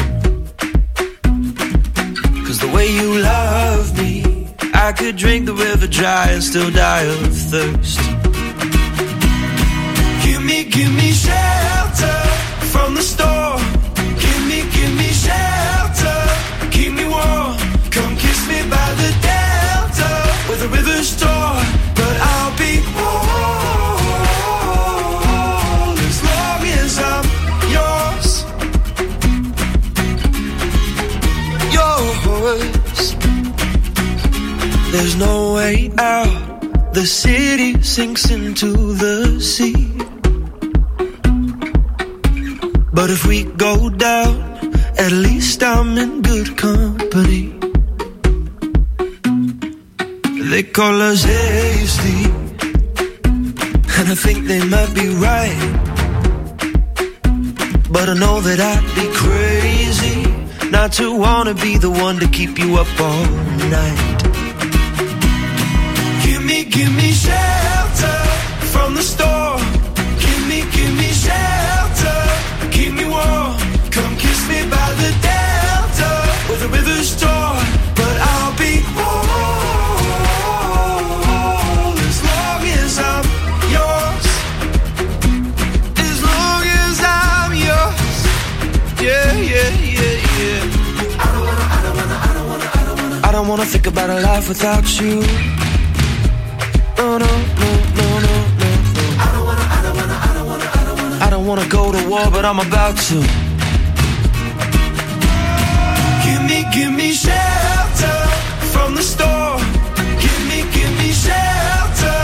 Cause 2.46 2.58
the 2.60 2.70
way 2.74 2.88
you 2.90 3.18
love 3.18 3.98
me, 3.98 4.48
I 4.72 4.92
could 4.92 5.16
drink 5.16 5.44
the 5.44 5.52
river 5.52 5.86
dry 5.86 6.28
and 6.30 6.42
still 6.42 6.70
die 6.70 7.02
of 7.02 7.36
thirst. 7.36 8.15
Give 10.76 10.92
me, 10.94 11.10
shelter 11.10 12.18
from 12.72 12.94
the 12.96 13.00
storm. 13.00 13.60
Give 14.22 14.42
me, 14.46 14.60
give 14.76 14.92
me 15.00 15.08
shelter. 15.24 16.18
Keep 16.70 16.92
me 16.92 17.04
warm. 17.08 17.56
Come 17.90 18.14
kiss 18.16 18.46
me 18.46 18.60
by 18.68 18.88
the 19.00 19.10
delta 19.26 20.10
where 20.46 20.58
the 20.58 20.68
river's 20.68 21.16
torn. 21.18 21.64
But 21.94 22.16
I'll 22.30 22.54
be 22.58 22.72
as 26.08 26.18
long 26.28 26.60
as 26.82 26.94
I'm 27.12 27.26
yours. 27.76 28.28
Yours. 31.78 33.02
There's 34.92 35.16
no 35.16 35.54
way 35.54 35.90
out. 35.96 36.46
The 36.92 37.06
city 37.06 37.80
sinks 37.82 38.30
into 38.30 38.94
the 38.94 39.15
if 43.16 43.24
we 43.26 43.44
go 43.66 43.88
down, 43.88 44.34
at 44.98 45.10
least 45.10 45.62
I'm 45.62 45.96
in 45.96 46.20
good 46.20 46.48
company. 46.58 47.44
They 50.50 50.62
call 50.62 51.00
us 51.10 51.22
hasty, 51.22 52.20
and 53.98 54.06
I 54.14 54.16
think 54.24 54.38
they 54.52 54.62
might 54.74 54.92
be 55.00 55.08
right. 55.28 55.62
But 57.94 58.06
I 58.12 58.14
know 58.22 58.36
that 58.48 58.58
I'd 58.72 58.86
be 59.00 59.06
crazy 59.24 60.20
not 60.70 60.92
to 61.00 61.06
wanna 61.16 61.54
be 61.54 61.78
the 61.78 61.90
one 61.90 62.16
to 62.22 62.28
keep 62.28 62.58
you 62.58 62.76
up 62.82 63.00
all 63.00 63.26
night. 63.76 64.35
Don't 93.36 93.48
wanna. 93.48 93.62
I 93.62 93.66
don't 93.66 93.66
wanna 93.66 93.66
think 93.66 93.86
about 93.86 94.08
a 94.10 94.20
life 94.20 94.48
without 94.48 94.86
you. 94.98 95.20
No, 96.96 97.18
no, 97.18 97.30
no, 97.60 97.70
no, 97.98 98.08
no, 98.24 98.34
no. 98.60 98.68
I 99.18 99.30
don't 99.32 99.44
wanna, 99.44 99.66
I 99.76 99.82
don't 99.84 99.96
wanna, 99.96 100.16
I 100.26 100.34
don't 100.34 100.46
wanna, 100.46 100.64
I 100.78 100.84
don't 100.86 100.98
wanna. 101.02 101.24
I 101.26 101.30
don't 101.30 101.46
wanna 101.46 101.68
go 101.68 101.92
to 101.92 102.08
war, 102.08 102.30
but 102.30 102.44
I'm 102.46 102.60
about 102.60 102.96
to. 103.08 103.16
Give 106.24 106.42
me, 106.50 106.64
give 106.72 106.92
me 106.92 107.12
shelter 107.12 108.18
from 108.72 108.94
the 108.94 109.02
storm. 109.02 109.60
Give 110.24 110.40
me, 110.50 110.58
give 110.72 110.92
me 111.00 111.10
shelter. 111.12 112.18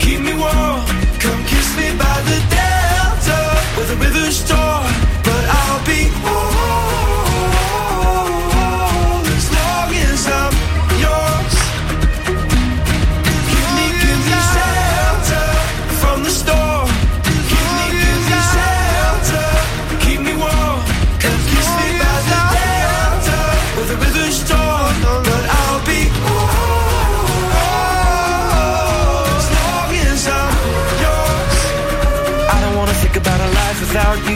Keep 0.00 0.20
me 0.20 0.32
warm. 0.32 0.80
Come 1.20 1.40
kiss 1.44 1.68
me 1.76 1.88
by 2.02 2.16
the 2.30 2.38
delta 2.56 3.38
where 3.76 3.86
the 3.86 3.96
river's 3.96 4.38
torn. 4.48 4.93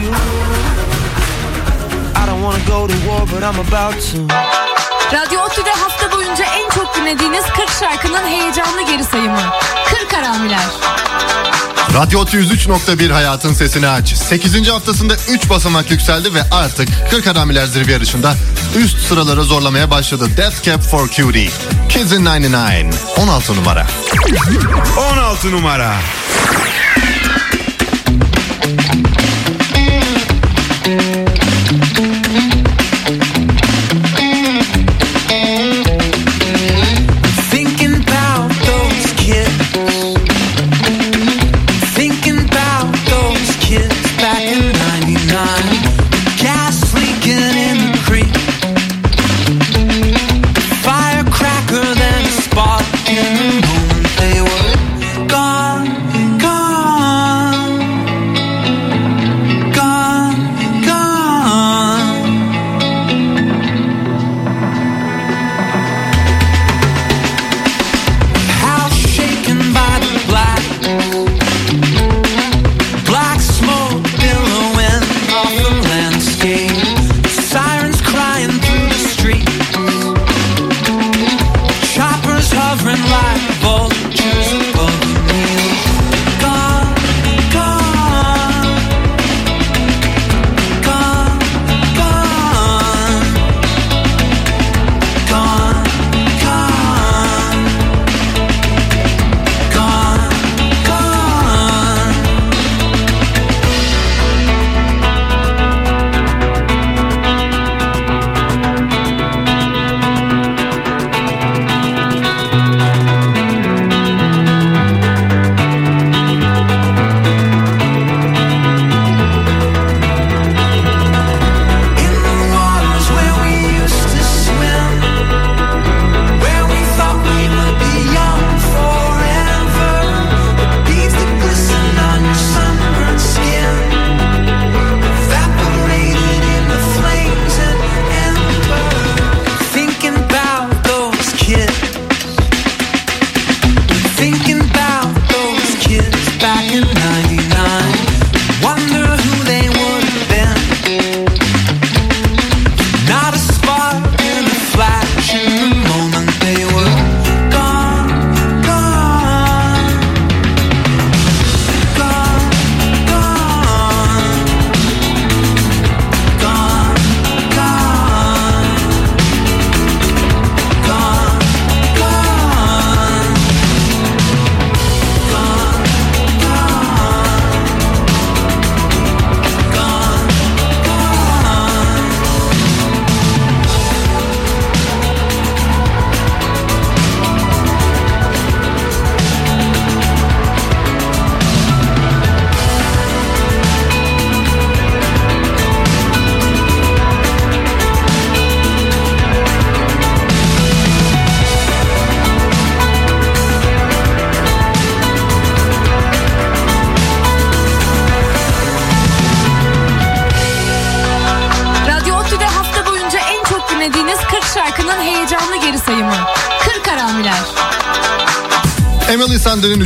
You. 0.03 0.11
I 2.15 2.25
don't 2.25 2.41
wanna 2.41 2.63
go 2.67 2.87
to 2.87 2.93
war, 3.07 3.25
but 3.25 3.43
I'm 3.43 3.59
about 3.59 4.01
to. 4.11 4.17
Radyo 5.13 5.41
Otlu'da 5.41 5.69
hafta 5.69 6.11
boyunca 6.11 6.45
en 6.45 6.69
çok 6.69 6.95
dinlediğiniz 6.95 7.43
40 7.43 7.69
şarkının 7.79 8.27
heyecanlı 8.27 8.81
geri 8.81 9.03
sayımı. 9.03 9.41
40 9.85 10.13
haramiler. 10.13 10.65
Radyo 11.93 12.25
103.1 12.25 13.11
hayatın 13.11 13.53
sesini 13.53 13.87
aç. 13.87 14.13
8. 14.13 14.67
haftasında 14.67 15.15
3 15.29 15.49
basamak 15.49 15.91
yükseldi 15.91 16.33
ve 16.33 16.41
artık 16.51 16.89
40 17.11 17.27
haramiler 17.27 17.65
zirve 17.65 17.91
yarışında 17.91 18.35
üst 18.75 18.99
sıraları 19.07 19.43
zorlamaya 19.43 19.91
başladı. 19.91 20.29
Death 20.37 20.63
Cab 20.63 20.81
for 20.81 21.07
Cutie. 21.07 21.49
Kids 21.89 22.11
in 22.11 22.25
99. 22.25 22.99
16 23.17 23.55
numara. 23.55 23.87
16 25.11 25.51
numara. 25.51 25.95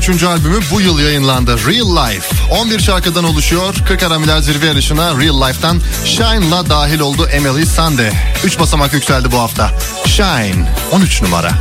3. 0.09 0.23
albümü 0.23 0.59
bu 0.71 0.81
yıl 0.81 0.99
yayınlandı. 0.99 1.57
Real 1.67 2.07
Life. 2.07 2.35
11 2.49 2.79
şarkıdan 2.79 3.23
oluşuyor. 3.23 3.75
40 3.87 4.03
Aramiler 4.03 4.39
zirve 4.39 4.65
yarışına 4.65 5.19
Real 5.19 5.41
Life'tan 5.41 5.81
Shine'la 6.05 6.69
dahil 6.69 6.99
oldu 6.99 7.27
Emily 7.27 7.65
Sande. 7.65 8.13
3 8.43 8.59
basamak 8.59 8.93
yükseldi 8.93 9.31
bu 9.31 9.39
hafta. 9.39 9.71
Shine 10.05 10.75
13 10.91 11.21
numara. 11.21 11.51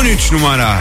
13 0.00 0.32
numara. 0.32 0.80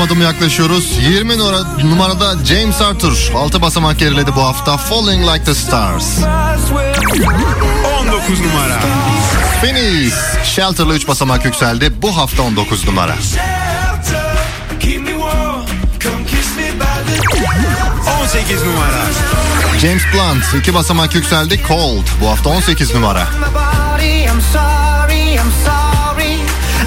Adım 0.00 0.12
adım 0.12 0.22
yaklaşıyoruz. 0.22 0.98
20 1.10 1.38
numara, 1.38 1.62
numarada 1.84 2.44
James 2.44 2.80
Arthur 2.80 3.30
6 3.36 3.62
basamak 3.62 3.98
geriledi 3.98 4.30
bu 4.36 4.42
hafta. 4.42 4.76
Falling 4.76 5.28
Like 5.28 5.44
the 5.44 5.54
Stars. 5.54 6.18
19 8.00 8.40
numara. 8.40 8.80
Phineas 9.62 10.44
Shelter'la 10.44 10.94
3 10.94 11.08
basamak 11.08 11.44
yükseldi. 11.44 12.02
Bu 12.02 12.16
hafta 12.16 12.42
19 12.42 12.86
numara. 12.86 13.14
18 18.22 18.62
numara. 18.62 19.02
James 19.80 20.02
Blunt 20.14 20.62
2 20.62 20.74
basamak 20.74 21.14
yükseldi. 21.14 21.60
Cold 21.68 22.06
bu 22.20 22.28
hafta 22.28 22.50
18 22.50 22.94
numara. 22.94 23.26
body, 23.54 24.22
I'm 24.22 24.40
sorry, 24.52 25.34
I'm 25.34 25.52
sorry. 25.64 26.34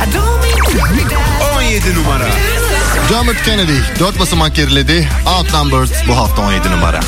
I 0.02 0.14
don't 0.14 0.42
mean 0.42 0.58
to 0.58 0.96
be 0.96 1.16
down. 1.16 1.24
17 1.58 1.96
numara. 1.96 2.63
F. 3.10 3.44
Kennedy 3.46 3.80
4 4.00 4.20
basamak 4.20 4.56
geriledi. 4.56 5.08
Outnumbered 5.26 5.90
bu 6.08 6.18
hafta 6.18 6.42
17 6.42 6.72
numara. 6.72 7.00
On 7.00 7.04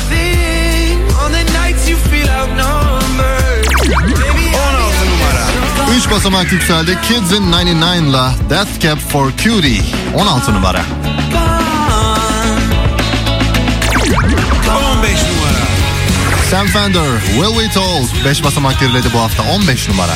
the 1.32 1.42
nights 1.42 1.88
you 1.88 1.98
feel 2.10 2.28
outnumbered. 2.28 3.66
Baby, 3.82 4.42
16 4.42 5.10
numara. 5.10 5.46
3 5.90 6.10
basamak 6.10 6.52
yükseldi. 6.52 6.98
Kids 7.02 7.32
in 7.32 7.52
99'la 7.52 8.34
Death 8.50 8.80
Cab 8.82 8.98
for 8.98 9.30
Cutie 9.30 9.82
16 10.14 10.54
numara. 10.54 10.82
15 10.82 10.96
numara. 15.28 15.66
Sam 16.50 16.66
Fender 16.66 17.20
Will 17.38 17.58
We 17.58 17.68
Told 17.68 18.08
5 18.24 18.44
basamak 18.44 18.80
geriledi 18.80 19.12
bu 19.12 19.18
hafta 19.18 19.42
15 19.42 19.88
numara. 19.88 20.14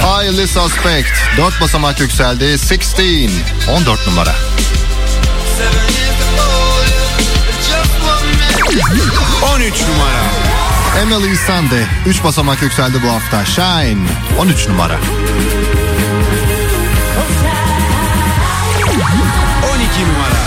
Highly 0.00 0.46
Suspect. 0.46 1.12
4 1.36 1.60
basamak 1.60 2.00
yükseldi. 2.00 2.44
16. 2.58 3.02
14 3.68 4.06
numara. 4.06 4.34
On 9.54 9.60
üç 9.60 9.80
numara. 9.80 10.22
Emily 11.02 11.36
Sande 11.36 11.86
3 12.06 12.24
basamak 12.24 12.62
yükseldi 12.62 13.02
bu 13.02 13.08
hafta. 13.08 13.44
Shine 13.44 14.08
13 14.38 14.68
numara. 14.68 14.98
12 19.74 20.02
numara. 20.06 20.40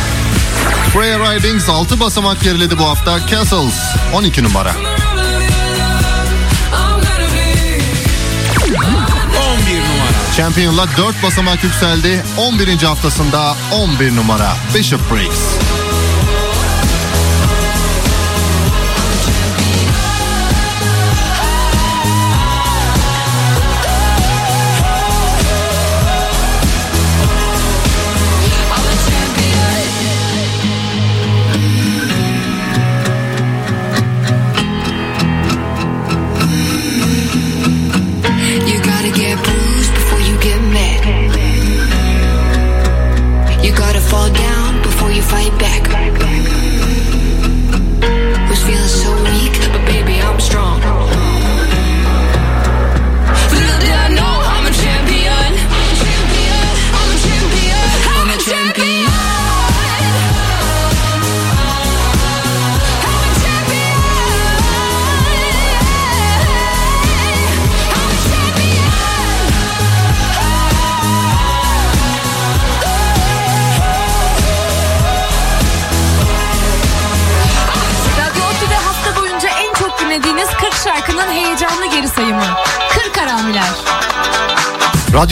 Freya 0.94 1.20
Ridings 1.20 1.70
6 1.70 2.00
basamak 2.00 2.42
geriledi 2.42 2.78
bu 2.78 2.90
hafta. 2.90 3.28
Castles 3.28 3.76
12 4.14 4.44
numara. 4.44 4.93
Champion'la 10.38 10.88
4 10.98 11.24
basamak 11.24 11.64
yükseldi. 11.64 12.24
11. 12.38 12.82
haftasında 12.82 13.56
11 13.72 14.16
numara 14.16 14.54
Bishop 14.76 15.02
Briggs. 15.12 15.83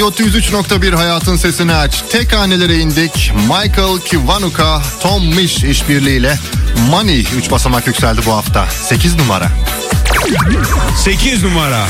Radyo 0.02 0.26
103.1 0.26 0.96
Hayatın 0.96 1.36
Sesini 1.36 1.74
Aç. 1.74 2.04
Tek 2.12 2.34
hanelere 2.34 2.78
indik. 2.78 3.34
Michael 3.36 4.00
Kiwanuka, 4.06 4.82
Tom 5.02 5.26
Misch 5.26 5.64
işbirliğiyle 5.64 6.40
Money 6.90 7.26
3 7.38 7.52
basamak 7.52 7.88
yükseldi 7.88 8.22
bu 8.26 8.32
hafta. 8.32 8.68
8 8.68 9.16
numara. 9.16 9.48
8 10.98 11.44
numara. 11.44 11.88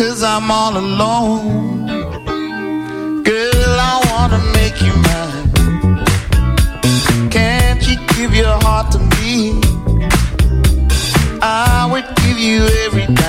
cause 0.00 0.22
I'm 0.22 0.50
all 0.50 0.78
alone. 0.78 1.86
Girl, 3.22 3.76
I 3.92 3.96
wanna 4.08 4.40
make 4.56 4.80
you 4.80 4.94
mine. 5.08 6.00
Can't 7.30 7.86
you 7.86 7.96
give 8.14 8.34
your 8.34 8.56
heart 8.64 8.90
to 8.92 8.98
me? 9.16 9.60
I 11.42 11.86
would 11.92 12.08
give 12.22 12.38
you 12.38 12.62
everything. 12.86 13.19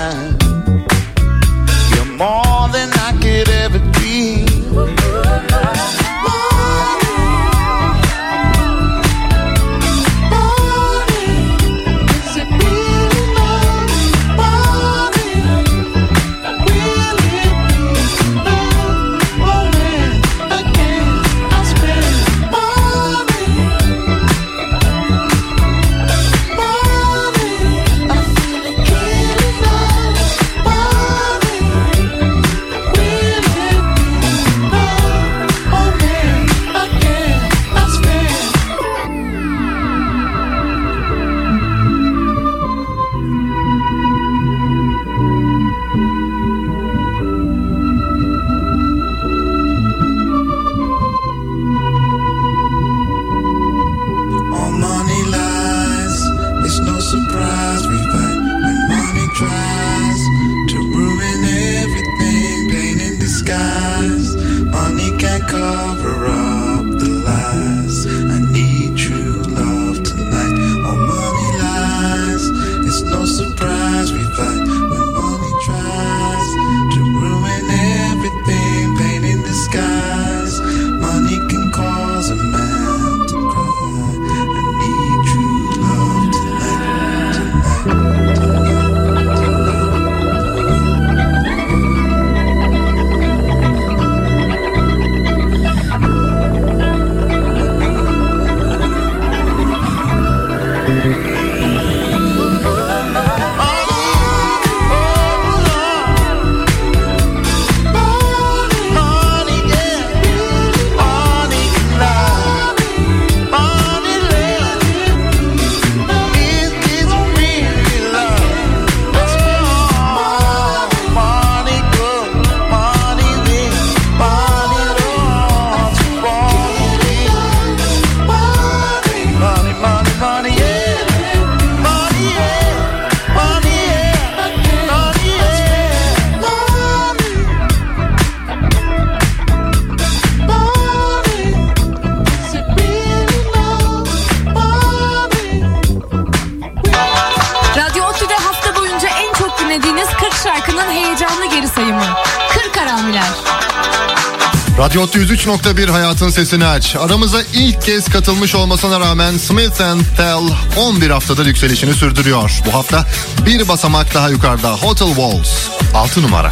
Hayatın 155.92 156.30
Sesini 156.30 156.66
Aç. 156.66 156.96
Aramıza 156.96 157.42
ilk 157.54 157.82
kez 157.82 158.10
katılmış 158.10 158.56
olmasına 158.56 159.00
rağmen 159.00 159.38
Smith 159.38 159.82
and 159.82 160.02
Tell 160.18 160.56
11 160.78 161.10
haftadır 161.10 161.46
yükselişini 161.46 161.94
sürdürüyor. 161.94 162.62
Bu 162.66 162.74
hafta 162.74 163.06
bir 163.46 163.68
basamak 163.68 164.14
daha 164.14 164.30
yukarıda 164.30 164.72
Hotel 164.72 165.08
Walls 165.08 165.50
6 165.94 166.22
numara. 166.22 166.52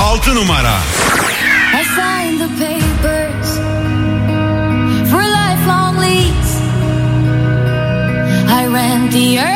6 0.00 0.34
numara. 0.34 0.74
I 8.48 8.66
ran 8.66 9.10
the 9.10 9.38
earth. 9.38 9.55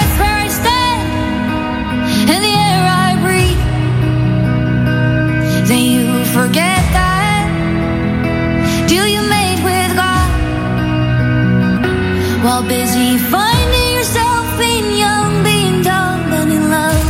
all 12.50 12.62
busy 12.64 13.16
finding 13.16 13.94
yourself 13.94 14.44
being 14.58 14.98
young, 14.98 15.44
being 15.44 15.82
dumb, 15.82 16.32
and 16.32 16.50
in 16.50 16.64
love. 16.68 17.04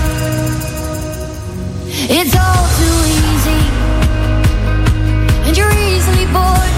It's 2.18 2.34
all 2.44 2.64
too 2.80 2.98
easy, 3.20 3.62
and 5.46 5.56
you're 5.56 5.76
easily 5.92 6.26
bored. 6.36 6.74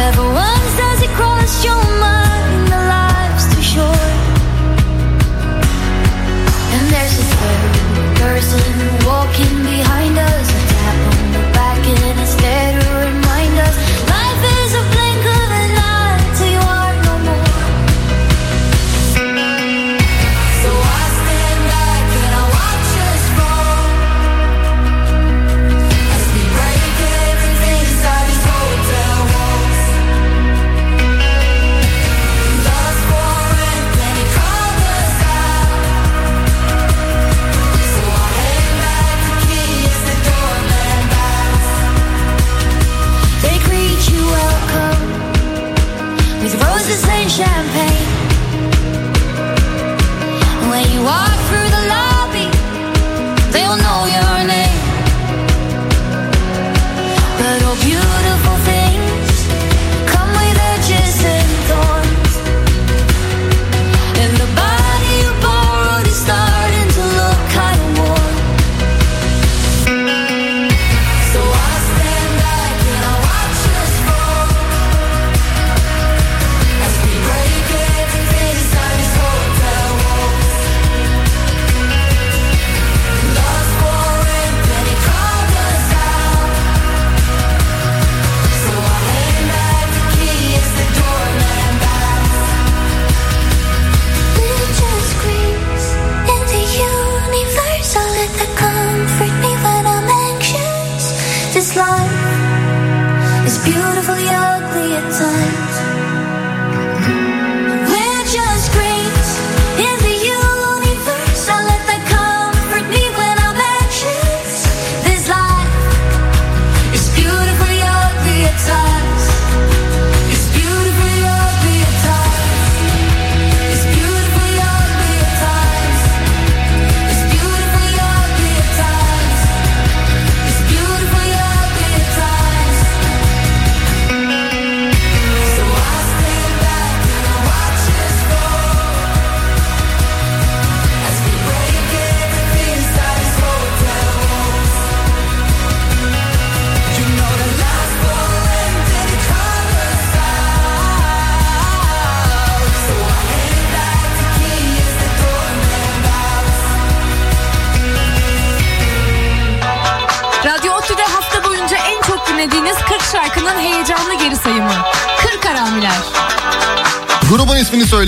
Never 0.00 0.24
once 0.44 0.72
does 0.82 1.02
it 1.06 1.10
cross 1.10 1.64
your 1.64 1.84
mind. 2.00 2.31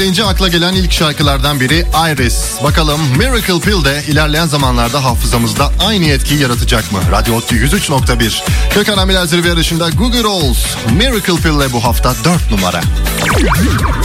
deyince 0.05 0.25
akla 0.25 0.49
gelen 0.49 0.75
ilk 0.75 0.93
şarkılardan 0.93 1.61
biri 1.61 1.87
Iris. 2.13 2.63
Bakalım 2.63 3.01
Miracle 3.19 3.61
Pill 3.61 3.85
de 3.85 4.03
ilerleyen 4.09 4.47
zamanlarda 4.47 5.05
hafızamızda 5.05 5.73
aynı 5.87 6.05
etkiyi 6.05 6.41
yaratacak 6.41 6.93
mı? 6.93 6.99
Radyo 7.11 7.35
Otlu 7.35 7.57
103.1. 7.57 8.43
Gökhan 8.75 8.99
Amiler 8.99 9.25
Zirve 9.25 9.49
yarışında 9.49 9.91
Google 9.91 10.23
Rolls. 10.23 10.59
Miracle 10.97 11.37
Pill 11.37 11.57
ile 11.57 11.73
bu 11.73 11.85
hafta 11.85 12.15
4 12.25 12.51
numara. 12.51 12.81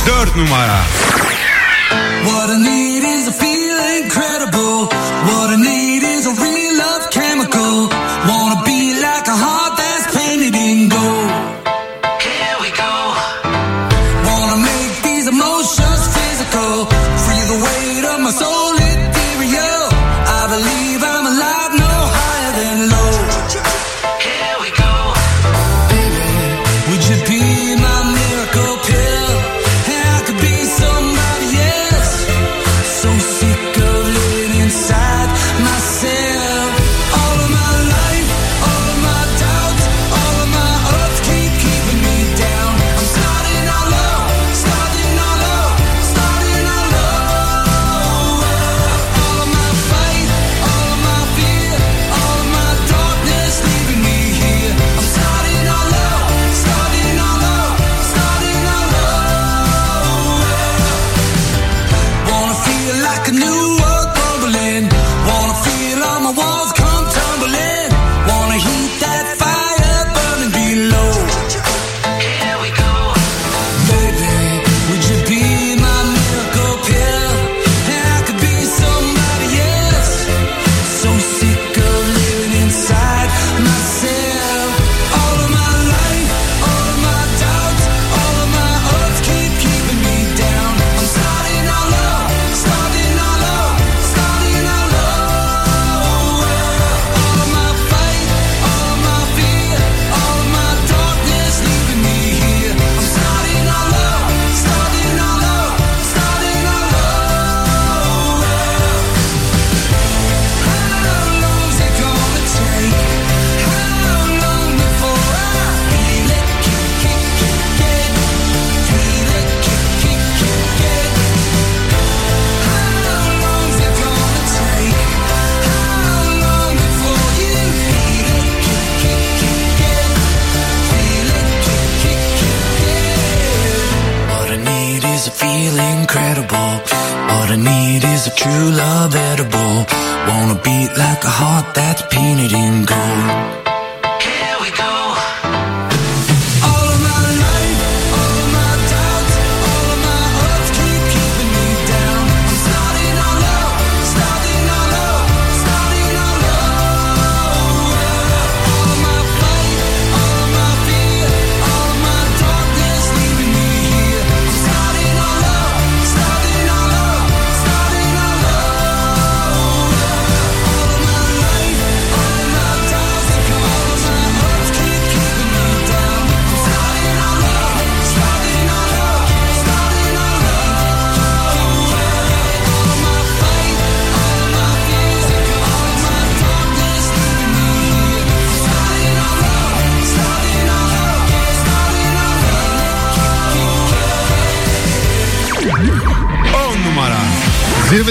4 0.08 0.36
numara. 0.36 0.80
What 2.26 2.50
I 2.50 2.64
need 2.64 3.04
is 3.04 3.28
a 3.28 3.32
feeling 3.32 4.06
incredible. 4.06 4.49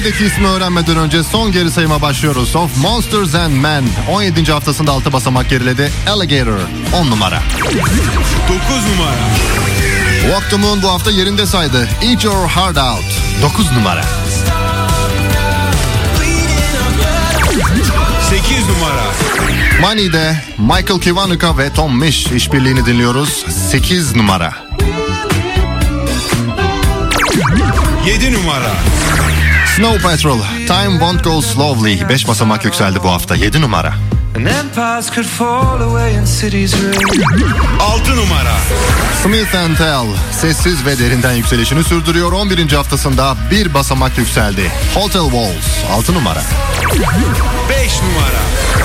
Zirvedeki 0.08 0.34
ismi 0.34 0.46
öğrenmeden 0.46 0.96
önce 0.96 1.22
son 1.22 1.52
geri 1.52 1.70
sayıma 1.70 2.02
başlıyoruz. 2.02 2.56
Of 2.56 2.76
Monsters 2.76 3.34
and 3.34 3.54
Men 3.54 3.84
17. 4.10 4.52
haftasında 4.52 4.92
6 4.92 5.12
basamak 5.12 5.50
geriledi. 5.50 5.92
Alligator 6.10 6.58
10 6.92 7.10
numara. 7.10 7.42
9 7.62 7.78
numara. 8.86 9.16
Walk 10.22 10.50
the 10.50 10.56
Moon 10.56 10.82
bu 10.82 10.88
hafta 10.88 11.10
yerinde 11.10 11.46
saydı. 11.46 11.88
Eat 12.02 12.24
Your 12.24 12.48
Heart 12.48 12.78
Out 12.78 13.04
9 13.42 13.72
numara. 13.72 14.04
8 18.30 18.68
numara. 18.68 19.04
Money'de 19.80 20.36
Michael 20.58 21.00
Kiwanuka 21.00 21.58
ve 21.58 21.72
Tom 21.72 21.98
Misch 21.98 22.32
işbirliğini 22.32 22.86
dinliyoruz. 22.86 23.44
8 23.70 24.16
numara. 24.16 24.67
7 28.08 28.32
numara. 28.32 28.72
Snow 29.76 29.98
Patrol 30.02 30.38
Time 30.66 30.98
Won't 30.98 31.24
Go 31.24 31.42
Slowly 31.42 32.08
5 32.08 32.28
basamak 32.28 32.64
yükseldi 32.64 32.98
bu 33.02 33.10
hafta 33.10 33.36
7 33.36 33.60
numara. 33.60 33.94
And 34.36 34.46
empires 34.46 35.10
could 35.14 35.26
fall 35.26 35.80
away 35.80 36.18
and 36.18 36.26
cities 36.26 36.74
ruin. 36.74 37.50
6 37.80 38.16
numara. 38.16 38.56
Smith 39.22 39.50
Tell 39.78 40.06
sessiz 40.32 40.86
ve 40.86 40.98
derinden 40.98 41.32
yükselişini 41.32 41.84
sürdürüyor. 41.84 42.32
11. 42.32 42.72
haftasında 42.72 43.36
bir 43.50 43.74
basamak 43.74 44.18
yükseldi. 44.18 44.72
Hotel 44.94 45.22
Walls 45.22 45.90
6 45.98 46.14
numara. 46.14 46.42
5 47.70 47.92
numara. 48.02 48.42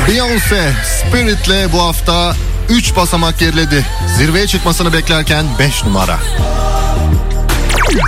Beyoncé 0.08 0.72
Spirit'le 0.84 1.74
bu 1.74 1.82
hafta 1.82 2.36
3 2.70 2.96
basamak 2.96 3.40
geriledi. 3.40 3.86
Zirveye 4.18 4.48
çıkmasını 4.48 4.94
beklerken 4.94 5.46
5 5.60 5.84
numara. 5.84 6.20
4 7.94 8.02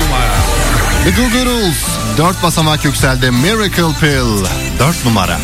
numara. 0.00 0.36
The 1.04 1.10
Goo 1.10 1.28
Goo 1.30 1.46
Dolls 1.46 1.76
4 2.18 2.42
basamak 2.42 2.84
yükseldi. 2.84 3.30
Miracle 3.30 3.98
Pill 4.00 4.44
4 4.78 5.04
numara. 5.04 5.38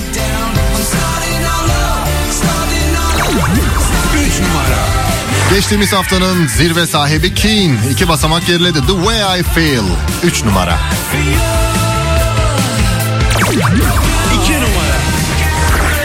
3 4.26 4.40
numara. 4.40 4.78
Geçtiğimiz 5.54 5.92
haftanın 5.92 6.46
zirve 6.46 6.86
sahibi 6.86 7.34
Keen 7.34 7.78
2 7.90 8.08
basamak 8.08 8.46
geriledi. 8.46 8.80
The 8.86 8.92
Way 8.92 9.40
I 9.40 9.42
Feel 9.42 9.84
3 10.22 10.44
numara. 10.44 10.78
2 14.44 14.52
numara. 14.52 14.96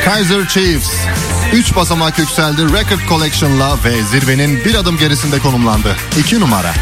Kaiser 0.06 0.48
Chiefs 0.48 0.89
3 1.54 1.76
basamak 1.76 2.20
yükseldi. 2.20 2.62
Record 2.62 3.10
Collection'la 3.10 3.78
ve 3.86 4.04
zirvenin 4.04 4.66
bir 4.66 4.76
adım 4.76 4.98
gerisinde 4.98 5.39
konumlandı. 5.39 5.95
2 6.20 6.39
numara. 6.39 6.74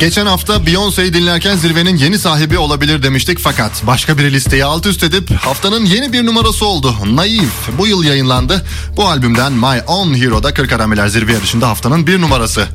Geçen 0.00 0.26
hafta 0.26 0.66
Beyoncé'yi 0.66 1.14
dinlerken 1.14 1.56
zirvenin 1.56 1.96
yeni 1.96 2.18
sahibi 2.18 2.58
olabilir 2.58 3.02
demiştik 3.02 3.38
fakat 3.38 3.86
başka 3.86 4.18
bir 4.18 4.32
listeyi 4.32 4.64
alt 4.64 4.86
üst 4.86 5.02
edip 5.02 5.30
haftanın 5.30 5.86
yeni 5.86 6.12
bir 6.12 6.26
numarası 6.26 6.66
oldu. 6.66 6.94
Naif 7.06 7.52
bu 7.78 7.86
yıl 7.86 8.04
yayınlandı. 8.04 8.64
Bu 8.96 9.08
albümden 9.08 9.52
My 9.52 9.82
Own 9.86 10.14
Hero'da 10.14 10.54
40 10.54 10.72
Arameler 10.72 11.08
zirve 11.08 11.32
yarışında 11.32 11.68
haftanın 11.68 12.06
bir 12.06 12.20
numarası. 12.20 12.66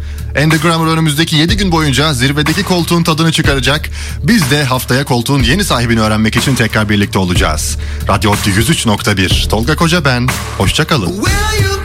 Andy 0.44 0.56
Grammer 0.56 0.92
önümüzdeki 0.92 1.36
7 1.36 1.58
gün 1.58 1.72
boyunca 1.72 2.14
zirvedeki 2.14 2.64
koltuğun 2.64 3.04
tadını 3.04 3.32
çıkaracak. 3.32 3.90
Biz 4.24 4.52
de 4.52 4.64
haftaya 4.64 5.06
koltuğun 5.06 5.44
yeni 5.44 5.64
sahibini 5.64 6.02
öğrenmek 6.02 6.36
için 6.36 6.56
tekrar 6.56 6.90
birlikte 6.90 7.20
olacağız. 7.20 7.78
Radyo 8.08 8.32
Opti 8.32 8.50
103.1 8.50 9.50
Tolga 9.50 9.76
Koca 9.76 10.06
ben. 10.06 10.28
Hoşçakalın. 10.58 11.08
Will 11.08 11.66
you 11.66 11.83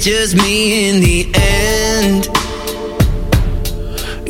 just 0.00 0.34
me 0.34 0.88
in 0.88 1.00
the 1.00 1.30
end? 1.34 2.26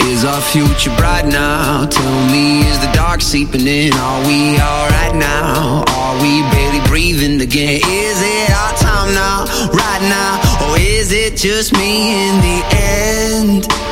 Is 0.02 0.24
our 0.24 0.40
future 0.40 0.94
bright 0.96 1.26
now? 1.26 1.86
Tell 1.86 2.26
me, 2.26 2.60
is 2.60 2.78
the 2.80 2.90
dark 2.92 3.20
seeping 3.20 3.66
in? 3.68 3.92
Are 3.94 4.26
we 4.26 4.58
alright 4.60 5.14
now? 5.14 5.84
Are 5.86 6.14
we 6.20 6.42
barely 6.50 6.84
breathing 6.88 7.40
again? 7.40 7.80
Is 7.84 8.20
it 8.20 8.50
our 8.50 8.72
time 8.78 9.14
now? 9.14 9.44
Right 9.72 10.02
now? 10.02 10.68
Or 10.68 10.76
is 10.76 11.12
it 11.12 11.36
just 11.36 11.72
me 11.74 12.28
in 12.28 12.40
the 12.40 12.64
end? 12.72 13.89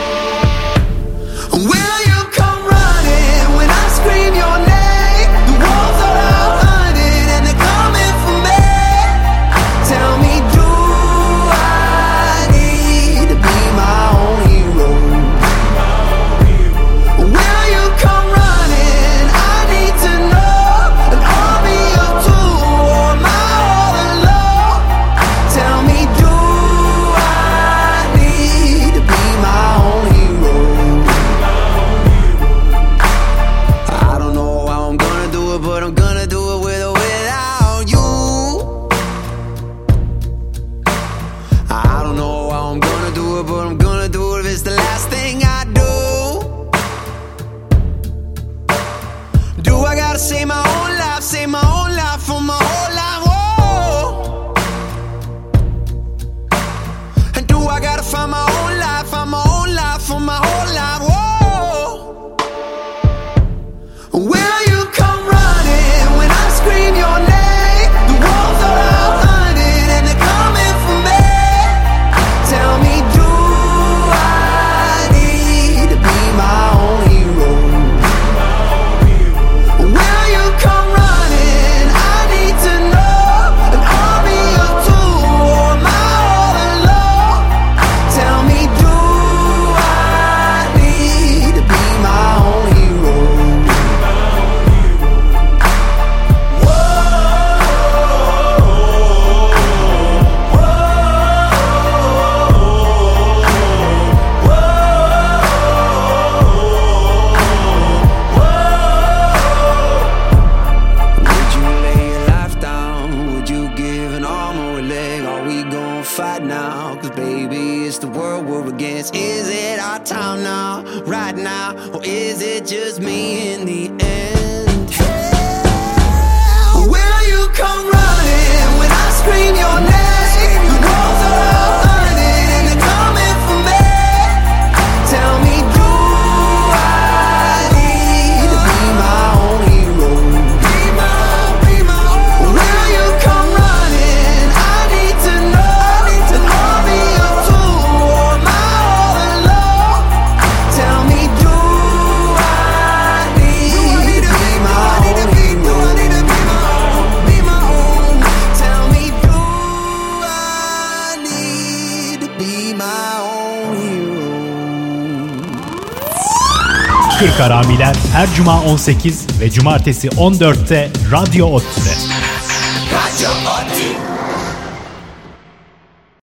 Cuma 168.38 168.60
18 168.60 169.26
ve 169.40 169.50
cumartesi 169.50 170.08
14'te 170.08 170.90
Radyo 171.10 171.46
Oti 171.46 172.17